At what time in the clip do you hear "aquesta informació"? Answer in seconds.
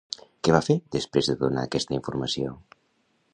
1.67-2.57